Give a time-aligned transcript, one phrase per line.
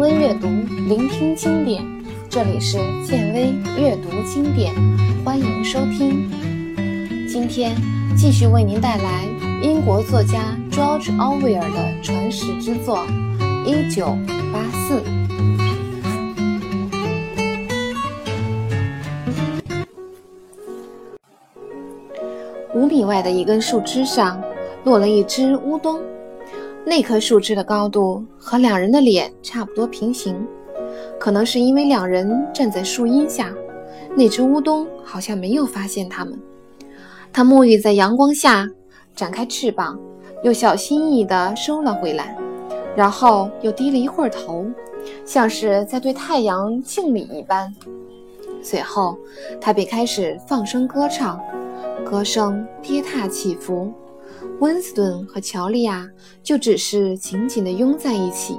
[0.00, 0.46] 微阅读，
[0.88, 1.84] 聆听经典。
[2.30, 4.72] 这里是建微阅读经典，
[5.22, 6.26] 欢迎收听。
[7.28, 7.76] 今天
[8.16, 9.28] 继续为您带来
[9.62, 12.96] 英国作家 George Orwell 的传世之作
[13.66, 14.16] 《一九
[14.50, 15.00] 八四》。
[22.74, 24.42] 五米外的一根树枝上
[24.82, 26.00] 落了一只乌冬。
[26.84, 30.34] 那棵树枝的高度和两人的脸差不多平行，
[31.18, 33.52] 可能是因为两人站在树荫下，
[34.16, 36.40] 那只乌冬好像没有发现他们。
[37.32, 38.68] 它沐浴在阳光下，
[39.14, 39.98] 展开翅膀，
[40.42, 42.36] 又小心翼翼地收了回来，
[42.96, 44.66] 然后又低了一会儿头，
[45.24, 47.72] 像是在对太阳敬礼一般。
[48.62, 49.16] 随后，
[49.60, 51.40] 它便开始放声歌唱，
[52.04, 53.92] 歌声跌踏起伏。
[54.60, 56.06] 温斯顿和乔利亚
[56.42, 58.58] 就只是紧紧地拥在一起，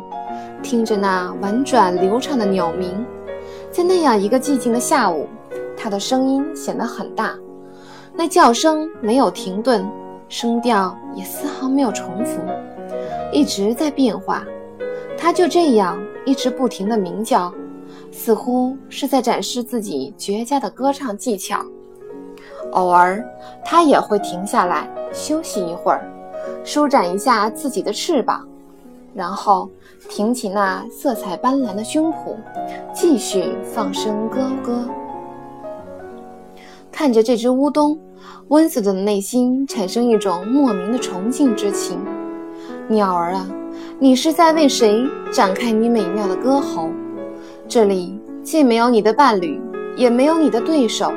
[0.63, 3.05] 听着那婉转流畅的鸟鸣。
[3.69, 5.27] 在那样一个寂静的下午，
[5.77, 7.37] 它的声音显得很大，
[8.15, 9.87] 那叫声没有停顿，
[10.27, 12.41] 声调也丝毫没有重复，
[13.31, 14.43] 一直在变化。
[15.15, 17.53] 它就这样一直不停地鸣叫，
[18.11, 21.63] 似乎是在展示自己绝佳的歌唱技巧。
[22.71, 23.23] 偶尔，
[23.63, 24.87] 它也会停下来。
[25.13, 26.09] 休息一会儿，
[26.63, 28.47] 舒展一下自己的翅膀，
[29.13, 29.69] 然后
[30.09, 32.35] 挺起那色彩斑斓的胸脯，
[32.93, 34.87] 继续放声歌歌。
[36.91, 37.97] 看着这只乌冬，
[38.49, 41.99] 温斯顿的内心产生一种莫名的崇敬之情。
[42.87, 43.49] 鸟儿啊，
[43.99, 46.89] 你是在为谁展开你美妙的歌喉？
[47.67, 49.61] 这里既没有你的伴侣，
[49.95, 51.11] 也没有你的对手，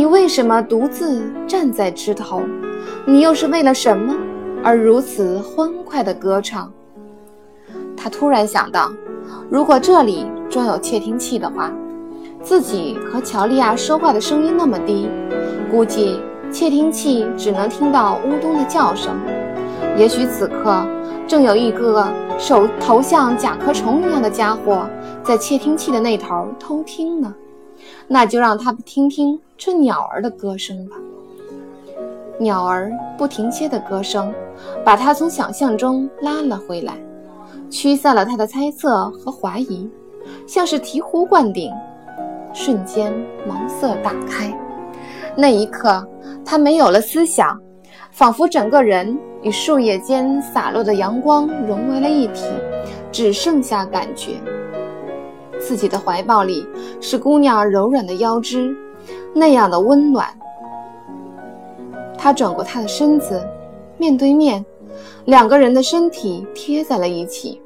[0.00, 2.40] 你为什么独自站在枝头？
[3.04, 4.16] 你又是为了什么
[4.64, 6.72] 而如此欢快地歌唱？
[7.94, 8.90] 他突然想到，
[9.50, 11.70] 如果这里装有窃听器的话，
[12.42, 15.06] 自己和乔利亚说话的声音那么低，
[15.70, 16.18] 估计
[16.50, 19.14] 窃听器只能听到乌冬的叫声。
[19.98, 20.82] 也许此刻
[21.26, 24.88] 正有一个手头像甲壳虫一样的家伙
[25.22, 27.34] 在窃听器的那头偷听呢。
[28.12, 30.96] 那就让他听听这鸟儿的歌声吧。
[32.40, 34.34] 鸟儿不停歇的歌声，
[34.84, 36.94] 把他从想象中拉了回来，
[37.70, 39.88] 驱散了他的猜测和怀疑，
[40.44, 41.72] 像是醍醐灌顶。
[42.52, 43.12] 瞬间
[43.46, 44.52] 茅塞大开，
[45.36, 46.04] 那一刻
[46.44, 47.56] 他没有了思想，
[48.10, 52.44] 仿佛整个人与树叶间洒落的阳光融为了一体，
[53.12, 54.32] 只剩下感觉。
[55.70, 56.66] 自己的怀抱里
[57.00, 58.76] 是姑娘柔软的腰肢，
[59.32, 60.28] 那样的温暖。
[62.18, 63.40] 他转过他的身子，
[63.96, 64.66] 面对面，
[65.26, 67.62] 两个人的身体贴在了一起。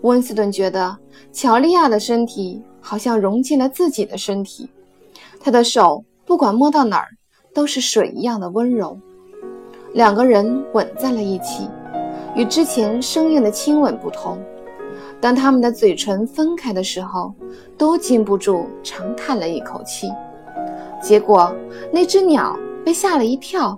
[0.00, 0.96] 温斯顿觉得
[1.34, 4.70] 乔利亚的身体好像融进了自己的身体，
[5.38, 7.08] 他的手不管摸到哪儿
[7.52, 8.98] 都是水一样的温柔。
[9.92, 11.68] 两个人吻在了一起，
[12.34, 14.42] 与之前生硬的亲吻不同，
[15.24, 17.32] 当他们的嘴唇分开的时候，
[17.78, 20.06] 都禁不住长叹了一口气。
[21.00, 21.50] 结果
[21.90, 22.54] 那只鸟
[22.84, 23.74] 被吓了一跳。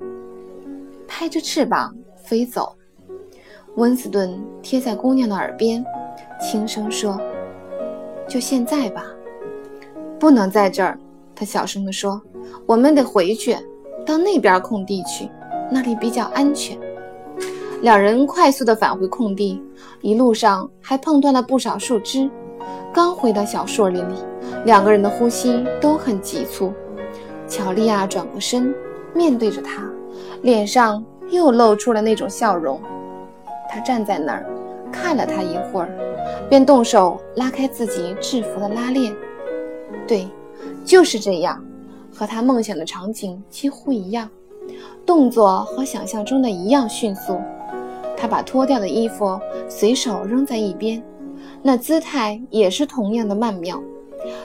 [1.07, 2.75] 拍着翅膀飞走，
[3.77, 5.85] 温斯顿贴在姑娘的耳边，
[6.41, 7.17] 轻声说
[8.27, 9.05] ：“就现在吧，
[10.19, 10.99] 不能在这儿。”
[11.33, 12.21] 他小声地说
[12.67, 13.57] ：“我们得回去，
[14.05, 15.31] 到那边空地去，
[15.71, 16.77] 那里比较安全。”
[17.83, 19.63] 两人快速地返回空地，
[20.01, 22.29] 一路上还碰断了不少树枝。
[22.93, 24.15] 刚回到小树林里，
[24.65, 26.73] 两个人的呼吸都很急促。
[27.47, 28.75] 乔利亚转过身，
[29.15, 29.85] 面对着他。
[30.43, 32.81] 脸上又露出了那种笑容。
[33.69, 34.47] 他站在那儿，
[34.91, 35.91] 看了他一会儿，
[36.49, 39.15] 便动手拉开自己制服的拉链。
[40.09, 40.27] 对，
[40.85, 41.63] 就是这样，
[42.15, 44.29] 和他梦想的场景几乎一样，
[45.05, 47.39] 动作和想象中的一样迅速。
[48.17, 49.39] 他把脱掉的衣服
[49.69, 51.03] 随手扔在一边，
[51.63, 53.83] 那姿态也是同样的曼妙，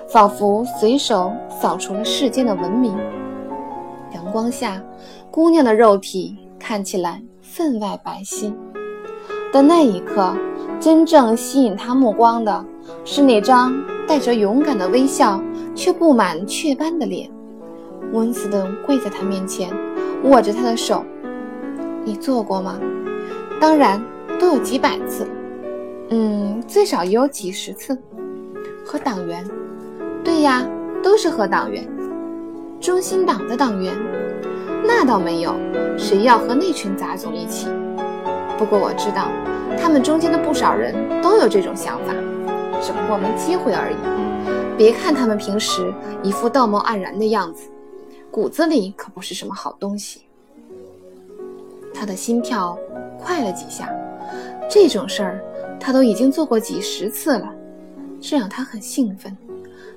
[0.10, 2.96] 仿佛随手扫除了世间的文明。
[4.14, 4.82] 阳光下。
[5.34, 8.54] 姑娘的肉体看起来分外白皙，
[9.50, 10.36] 但那一刻，
[10.78, 12.66] 真正吸引他目光的
[13.06, 13.74] 是那张
[14.06, 15.42] 带着勇敢的微笑
[15.74, 17.32] 却布满雀斑的脸。
[18.12, 19.70] 温斯顿跪在他面前，
[20.26, 21.02] 握着他的手
[22.04, 22.78] ：“你做过吗？
[23.62, 24.04] 当然，
[24.40, 25.28] 都有几百次，
[26.10, 27.96] 嗯，最少也有几十次。
[28.84, 29.48] 和党员？
[30.24, 30.68] 对呀，
[31.04, 31.88] 都是和党员，
[32.80, 33.94] 中心党的党员。”
[34.84, 35.54] 那倒没有，
[35.96, 37.68] 谁要和那群杂种一起？
[38.58, 39.28] 不过我知道，
[39.80, 42.16] 他们中间的不少人都有这种想法。
[42.82, 43.96] 只不过没机会而已。
[44.76, 45.94] 别看他们平时
[46.24, 47.70] 一副道貌岸然的样子，
[48.32, 50.22] 骨子里可不是什么好东西。
[51.94, 52.76] 他的心跳
[53.24, 53.90] 快了几下，
[54.70, 55.40] 这种事儿
[55.80, 57.50] 他都已经做过几十次了，
[58.20, 59.36] 这让他很兴奋。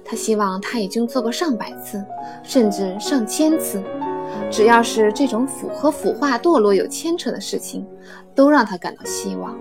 [0.05, 2.05] 他希望他已经做过上百次，
[2.43, 3.83] 甚至上千次。
[4.51, 7.87] 只要是这种腐和腐化堕落有牵扯的事情，
[8.35, 9.57] 都让他感到希望。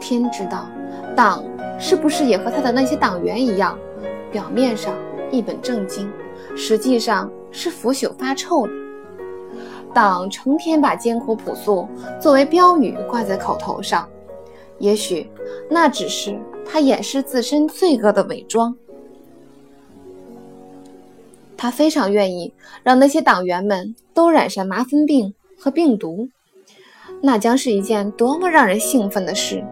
[0.00, 0.66] 天知道，
[1.14, 1.44] 党
[1.78, 3.76] 是不是也和他的那些党员一样，
[4.32, 4.94] 表面上
[5.30, 6.10] 一本正经，
[6.56, 8.72] 实际上是腐朽发臭的。
[9.94, 11.88] 党成天把艰苦朴素
[12.20, 14.08] 作为标语挂在口头上，
[14.78, 15.28] 也许
[15.70, 18.76] 那只是他掩饰自身罪恶的伪装。
[21.56, 22.52] 他非常愿意
[22.84, 26.28] 让那些党员们都染上麻风病和病毒，
[27.20, 29.64] 那将是一件多么让人兴奋的事！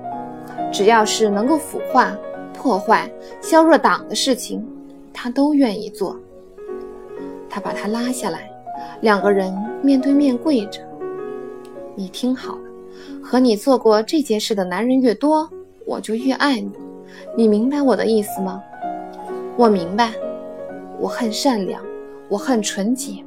[0.72, 2.16] 只要是能够腐化、
[2.52, 3.08] 破坏、
[3.40, 4.66] 削弱党的事情，
[5.12, 6.18] 他都愿意做。
[7.48, 8.50] 他把他拉下来，
[9.00, 10.80] 两个人面对面跪着。
[11.94, 12.62] 你听好了，
[13.22, 15.48] 和你做过这件事的男人越多，
[15.84, 16.70] 我就越爱你。
[17.36, 18.62] 你明白我的意思吗？
[19.56, 20.12] 我明白。
[20.98, 21.82] 我恨善良，
[22.28, 23.22] 我恨纯洁，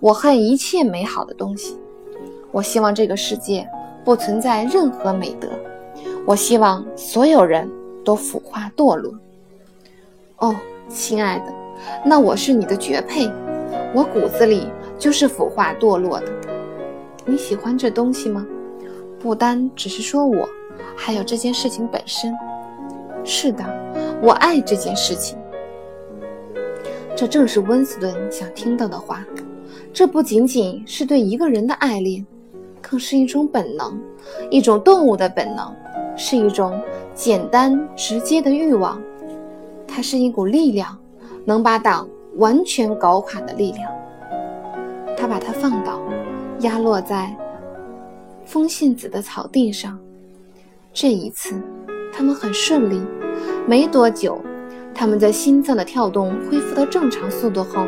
[0.00, 1.78] 我恨一切美好的东西。
[2.50, 3.68] 我希望这个世界
[4.04, 5.48] 不存在任何美德。
[6.26, 7.70] 我希望所有人
[8.04, 9.14] 都腐化堕落。
[10.38, 10.56] 哦，
[10.88, 11.54] 亲爱的，
[12.04, 13.30] 那我是你的绝配。
[13.94, 14.68] 我骨子里
[14.98, 16.26] 就是腐化堕落的。
[17.26, 18.46] 你喜欢这东西吗？
[19.18, 20.48] 不单只是说我，
[20.96, 22.34] 还有这件事情本身。
[23.24, 23.64] 是的，
[24.22, 25.38] 我爱这件事情。
[27.14, 29.24] 这正是温斯顿想听到的话。
[29.92, 32.26] 这不仅仅是对一个人的爱恋，
[32.80, 34.00] 更是一种本能，
[34.50, 35.70] 一种动物的本能，
[36.16, 36.80] 是一种
[37.14, 39.00] 简单直接的欲望。
[39.86, 40.98] 它是一股力量，
[41.44, 43.90] 能把党完全搞垮的力量。
[45.16, 46.00] 他把它放倒，
[46.60, 47.36] 压落在
[48.44, 49.98] 风信子的草地上。
[50.92, 51.54] 这一次，
[52.12, 53.00] 他们很顺利。
[53.66, 54.40] 没多久。
[54.94, 57.86] 他们在心脏的跳动恢复到正常速度后，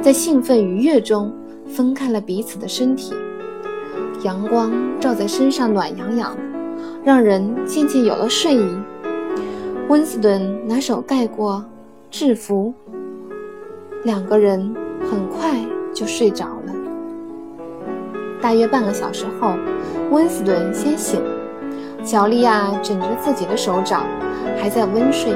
[0.00, 1.34] 在兴奋愉悦中
[1.66, 3.12] 分开了彼此的身体。
[4.22, 4.70] 阳光
[5.00, 6.36] 照在身上，暖洋洋，
[7.02, 8.78] 让人渐渐有了睡意。
[9.88, 11.64] 温斯顿拿手盖过
[12.08, 12.72] 制服，
[14.04, 14.74] 两个人
[15.10, 15.58] 很快
[15.94, 16.74] 就睡着了。
[18.40, 19.54] 大约半个小时后，
[20.10, 24.04] 温斯顿先醒了，乔丽亚枕着自己的手掌，
[24.58, 25.32] 还在温睡。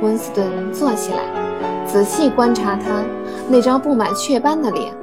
[0.00, 3.04] 温斯顿坐起来，仔细观察他
[3.50, 4.94] 那张布满雀斑的脸。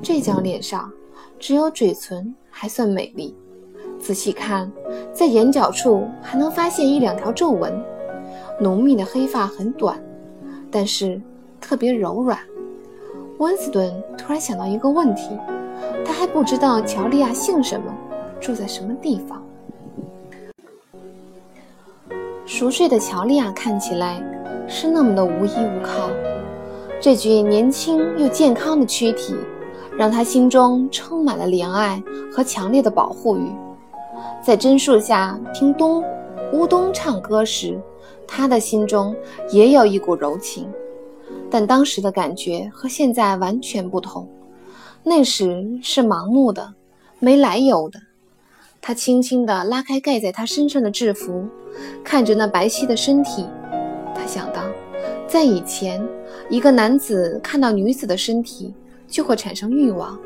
[0.00, 0.88] 这张脸上
[1.40, 3.34] 只有嘴唇还算美丽，
[3.98, 4.70] 仔细看，
[5.12, 7.74] 在眼角处还能发现一两条皱纹。
[8.60, 10.00] 浓密的黑发很短，
[10.70, 11.20] 但是
[11.64, 12.38] 特别柔软。
[13.38, 15.30] 温斯顿突然想到一个问题：
[16.04, 17.86] 他还不知道乔利亚姓什么，
[18.38, 19.42] 住在什么地方。
[22.44, 24.22] 熟睡的乔丽亚看起来
[24.68, 26.10] 是那么的无依无靠，
[27.00, 29.34] 这具年轻又健康的躯体
[29.96, 32.00] 让他心中充满了怜爱
[32.30, 33.48] 和强烈的保护欲。
[34.42, 36.04] 在榛树下听冬
[36.52, 37.80] 乌冬唱歌时，
[38.28, 39.16] 他的心中
[39.50, 40.70] 也有一股柔情，
[41.54, 44.28] 但当时的感觉和现在完全不同。
[45.04, 46.74] 那时是盲目的，
[47.20, 48.00] 没来由的。
[48.80, 51.46] 他轻轻地拉开盖在他身上的制服，
[52.02, 53.46] 看着那白皙的身体，
[54.16, 54.64] 他想到，
[55.28, 56.04] 在以前，
[56.50, 58.74] 一个男子看到女子的身体
[59.06, 60.18] 就会产生欲望。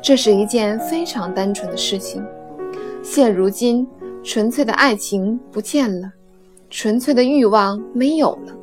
[0.00, 2.24] 这是一件非常单纯的事情。
[3.02, 3.84] 现如今，
[4.22, 6.12] 纯粹的爱情不见了，
[6.70, 8.56] 纯粹的欲望没有了，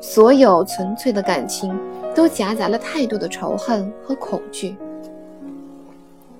[0.00, 1.78] 所有纯粹的感情
[2.14, 4.76] 都夹杂了太多的仇恨和恐惧。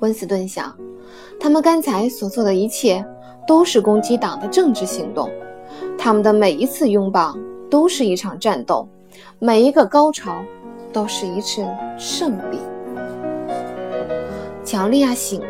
[0.01, 0.75] 温斯顿想。
[1.39, 3.05] 他们刚才所做的一切
[3.49, 5.29] 都是攻击党的政治行动，
[5.99, 7.37] 他们的每一次拥抱
[7.69, 8.87] 都是一场战斗，
[9.41, 10.41] 每一个高潮
[10.93, 11.67] 都是一次
[11.99, 12.59] 胜利。
[14.65, 15.47] 乔利亚醒了，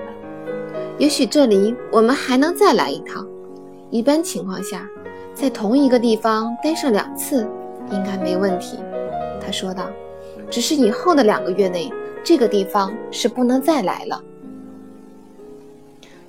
[0.99, 3.27] 也许这里我们还能再来一趟。
[3.91, 4.89] 一般情况下，
[5.35, 7.47] 在同一个地方待上两次
[7.93, 8.79] 应该没问题，
[9.41, 9.87] 他说道。
[10.51, 11.91] 只是以后的两个月内，
[12.23, 14.23] 这个地方是不能再来了。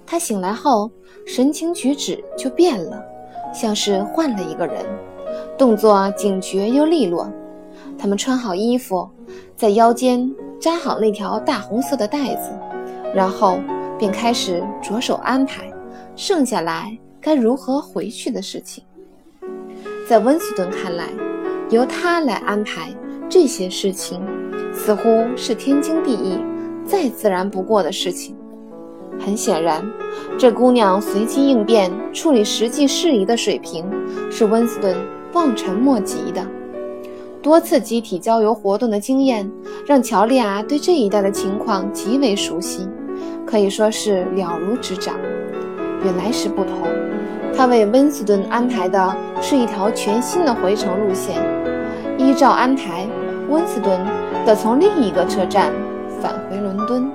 [0.06, 0.90] 他醒来后，
[1.26, 3.04] 神情举止就变了，
[3.54, 4.86] 像是换了一个人，
[5.58, 7.30] 动作警觉又利落。
[7.98, 9.10] 他们穿好衣服，
[9.58, 12.52] 在腰间扎好那条大红色的带子，
[13.14, 13.60] 然后
[14.00, 15.70] 便开始着手安排
[16.16, 18.84] 剩下来该如何回去的事情。
[20.08, 21.10] 在温斯顿看来，
[21.74, 22.94] 由他来安排
[23.28, 24.22] 这些事情，
[24.72, 26.38] 似乎是天经地义、
[26.86, 28.36] 再自然不过的事情。
[29.20, 29.84] 很显然，
[30.38, 33.86] 这姑娘随机应变、处理实际事宜的水平
[34.30, 34.96] 是温斯顿
[35.34, 36.46] 望尘莫及的。
[37.42, 39.50] 多次集体郊游活动的经验
[39.86, 42.88] 让乔丽亚对这一带的情况极为熟悉，
[43.48, 45.16] 可以说是了如指掌。
[46.04, 46.88] 与来时不同，
[47.56, 51.53] 她为温斯顿安排的是一条全新的回程路线。
[52.24, 53.06] 依照安排，
[53.50, 54.00] 温斯顿
[54.46, 55.74] 得从另一个车站
[56.22, 57.12] 返回伦敦。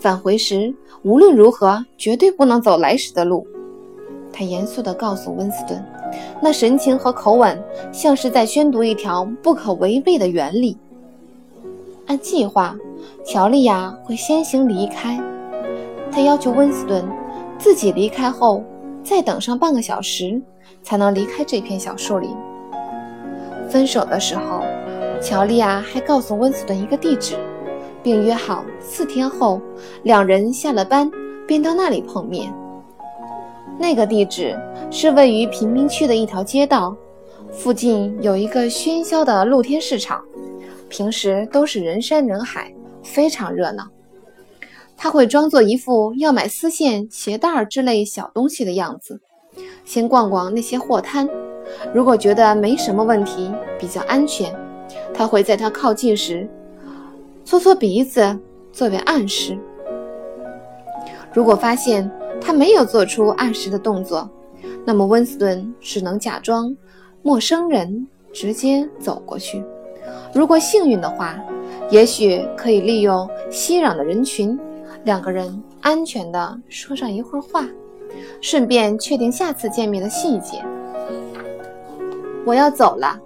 [0.00, 3.46] 返回时，无论如何绝对不能走来时的路。
[4.32, 5.84] 他严肃地告诉温斯顿，
[6.40, 10.78] 那神情和口吻像是在宣读一条不可违背的原理。
[12.06, 12.74] 按计划，
[13.26, 15.20] 乔丽亚会先行离开。
[16.10, 17.04] 他要求温斯顿
[17.58, 18.64] 自己离开后，
[19.02, 20.40] 再等上半个小时，
[20.82, 22.30] 才能离开这片小树林。
[23.70, 24.62] 分手的时候，
[25.20, 27.36] 乔丽亚还告诉温斯顿一个地址。
[28.00, 29.60] 并约好四天后，
[30.04, 31.10] 两人下了班
[31.46, 32.50] 便到那里碰面。
[33.76, 34.58] 那个地址
[34.90, 36.96] 是位于贫民区的一条街道，
[37.50, 40.22] 附近有一个喧嚣的露天市场，
[40.88, 42.72] 平时都是人山人海，
[43.02, 43.86] 非常热闹。
[44.96, 49.20] 他会装作一副要买丝线、鞋带之类小东西的样子，
[49.84, 51.28] 先逛逛那些货摊。
[51.92, 54.54] 如果觉得没什么问题，比较安全，
[55.12, 56.48] 他会在他靠近时。
[57.44, 58.38] 搓搓鼻子
[58.72, 59.56] 作为暗示。
[61.32, 62.10] 如果发现
[62.40, 64.28] 他没有做出暗示的动作，
[64.84, 66.76] 那么温斯顿只能假装
[67.22, 69.64] 陌生人，直接走过去。
[70.34, 71.38] 如果幸运的话，
[71.90, 74.58] 也许可以利用熙攘的人群，
[75.04, 77.66] 两个人安全地说上一会儿话，
[78.42, 80.62] 顺便确定下次见面的细节。
[82.44, 83.18] 我要走了。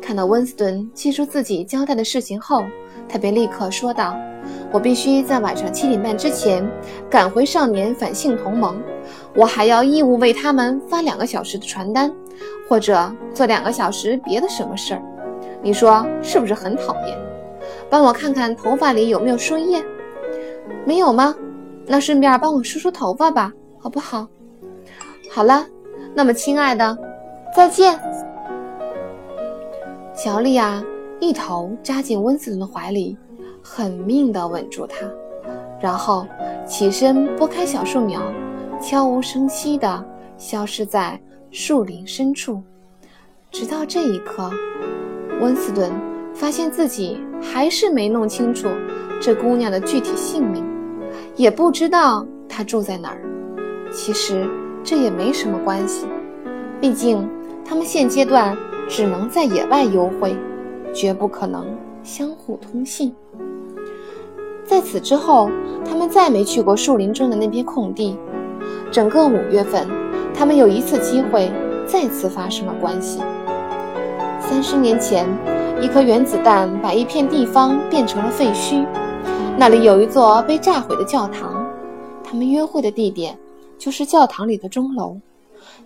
[0.00, 2.64] 看到温斯顿记住自己交代的事情后。
[3.08, 4.16] 他便立刻说道
[4.72, 6.66] ：“我必须在晚上七点半之前
[7.10, 8.80] 赶回少年反性同盟，
[9.34, 12.10] 我还要义务为他们发两个小时的传单，
[12.66, 15.02] 或者做两个小时别的什么事儿。
[15.60, 17.18] 你说是不是很讨厌？
[17.90, 19.84] 帮我看看头发里有没有树叶，
[20.86, 21.34] 没有吗？
[21.86, 24.26] 那顺便帮我梳梳头发吧，好不好？
[25.30, 25.66] 好了，
[26.14, 26.96] 那么亲爱的，
[27.54, 27.98] 再见，
[30.22, 30.80] 乔丽亚。”
[31.18, 33.16] 一头扎进温斯顿的怀里，
[33.62, 35.06] 狠命地吻住他，
[35.80, 36.26] 然后
[36.66, 38.20] 起身拨开小树苗，
[38.80, 40.04] 悄无声息地
[40.36, 41.20] 消失在
[41.52, 42.60] 树林深处。
[43.52, 44.50] 直到这一刻，
[45.40, 45.92] 温斯顿
[46.34, 48.68] 发现自己还是没弄清楚
[49.20, 50.64] 这姑娘的具体姓名，
[51.36, 53.22] 也不知道她住在哪儿。
[53.92, 54.44] 其实
[54.82, 56.04] 这也没什么关系，
[56.80, 57.30] 毕竟
[57.64, 58.56] 他们现阶段
[58.94, 60.36] 只能在野外幽会。
[60.94, 63.14] 绝不可能相互通信。
[64.62, 65.48] 在此之后，
[65.86, 68.14] 他们再没去过树林中的那片空地。
[68.90, 69.88] 整个五月份，
[70.34, 71.50] 他们有一次机会
[71.86, 73.22] 再次发生了关系。
[74.38, 75.26] 三十年前，
[75.80, 78.86] 一颗原子弹把一片地方变成了废墟，
[79.56, 81.66] 那里有一座被炸毁的教堂。
[82.22, 83.38] 他们约会的地点
[83.78, 85.16] 就是教堂里的钟楼。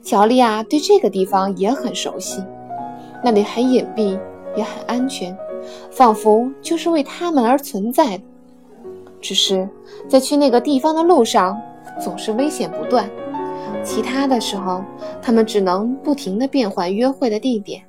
[0.02, 2.42] 乔利亚对这个地方也很熟悉，
[3.22, 4.18] 那里很隐蔽。
[4.56, 5.36] 也很安全，
[5.90, 8.24] 仿佛就是为他们而存在的。
[9.20, 9.68] 只是
[10.08, 11.60] 在去那个地方的路上，
[12.00, 13.06] 总是危险不断。
[13.84, 14.82] 其他的时候，
[15.20, 17.82] 他们只能不停地变换约会的地点，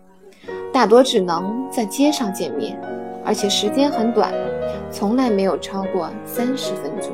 [0.73, 2.77] 大多只能在街上见面，
[3.23, 4.33] 而且时间很短，
[4.91, 7.09] 从来没有超过三十分钟。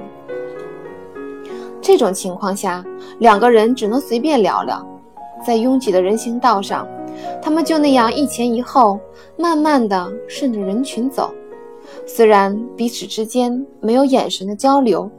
[1.80, 2.84] 这种情况下，
[3.20, 4.84] 两个人只能随便聊聊，
[5.46, 6.88] 在拥挤的人行道上。
[7.44, 8.98] 他们就那样一前一后，
[9.38, 11.36] 慢慢地顺着人群走。
[12.08, 15.12] 虽然彼此之间没有眼神的交流，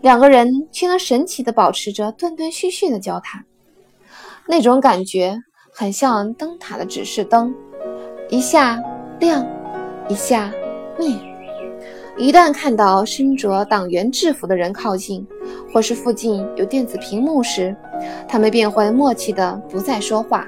[0.00, 3.44] 两个人却能神奇地保持着断断续续的交谈。
[4.44, 5.38] 那种感觉
[5.72, 7.54] 很像灯塔的指示灯，
[8.28, 8.82] 一下
[9.20, 9.46] 亮，
[10.08, 10.52] 一下
[10.98, 11.16] 灭。
[12.16, 15.24] 一旦看到身着党员制服的人靠近，
[15.72, 17.74] 或是附近有电子屏幕时，
[18.26, 20.44] 他们便会默契地不再说话。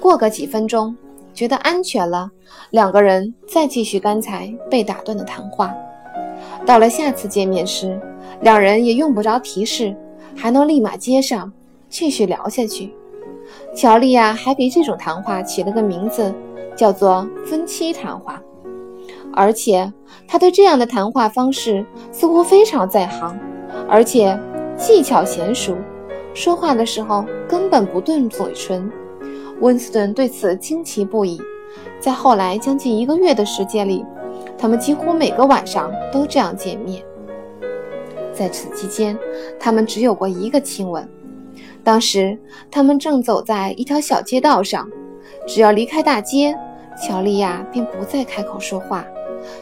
[0.00, 0.96] 过个几分钟，
[1.34, 2.30] 觉得安全了，
[2.70, 5.74] 两个人再继续刚才被打断的谈话。
[6.66, 8.00] 到了下次见面时，
[8.40, 9.96] 两人也用不着提示，
[10.36, 11.52] 还能立马接上，
[11.88, 12.92] 继续聊下去。
[13.74, 16.34] 乔丽亚还给这种谈话起了个名字，
[16.76, 18.40] 叫做“分期谈话”，
[19.32, 19.90] 而且
[20.26, 23.38] 他对这样的谈话方式似乎非常在行，
[23.88, 24.38] 而且
[24.76, 25.76] 技巧娴熟，
[26.34, 28.90] 说话的时候根本不动嘴唇。
[29.60, 31.40] 温斯顿对此惊奇不已。
[32.00, 34.04] 在后来将近一个月的时间里，
[34.56, 37.02] 他们几乎每个晚上都这样见面。
[38.32, 39.18] 在此期间，
[39.58, 41.06] 他们只有过一个亲吻。
[41.82, 42.38] 当时
[42.70, 44.88] 他们正走在一条小街道上，
[45.46, 46.56] 只要离开大街，
[47.02, 49.04] 乔丽亚便不再开口说话，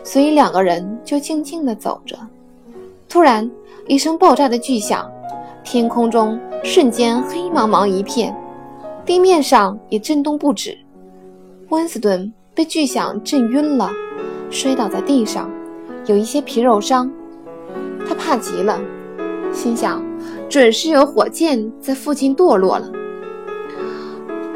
[0.04, 2.16] 所以两个人就静静地走着。
[3.08, 3.50] 突然，
[3.86, 5.10] 一声爆炸的巨响，
[5.64, 8.36] 天空中瞬间黑茫茫一片，
[9.06, 10.76] 地面上也震动不止。
[11.68, 13.90] 温斯顿被巨响震晕了，
[14.50, 15.48] 摔倒在地上，
[16.06, 17.10] 有一些皮肉伤。
[18.08, 18.80] 他怕极了，
[19.52, 20.04] 心想
[20.48, 22.90] 准是有火箭在附近堕落了。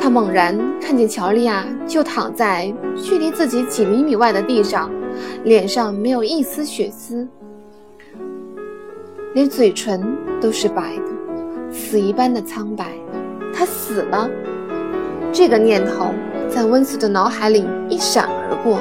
[0.00, 4.90] 他猛然看见乔利亚就躺在距离自己几厘米外的地上，
[5.44, 7.28] 脸上没有一丝血丝，
[9.32, 12.92] 连嘴唇都是白的，死一般的苍白。
[13.52, 14.28] 他死了，
[15.32, 16.12] 这个念头
[16.48, 18.80] 在温斯的脑海里一闪而过。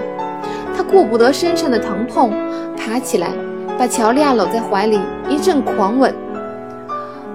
[0.76, 2.32] 他顾不得身上的疼痛，
[2.78, 3.32] 爬起来。
[3.78, 5.00] 把乔利亚搂在怀里，
[5.30, 6.14] 一阵狂吻。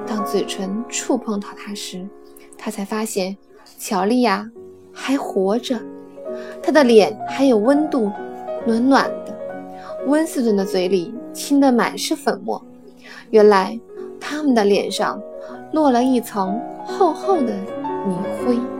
[0.06, 2.06] 当嘴唇触碰到她时，
[2.58, 3.34] 他才发现
[3.78, 4.46] 乔利亚
[4.92, 5.80] 还活着，
[6.62, 8.10] 她的脸还有温度，
[8.66, 9.34] 暖暖的。
[10.06, 12.62] 温斯顿的嘴里亲的满是粉末，
[13.30, 13.80] 原来
[14.20, 15.18] 他们的脸上
[15.74, 17.52] 落了一层厚厚的
[18.06, 18.16] 泥
[18.46, 18.73] 灰。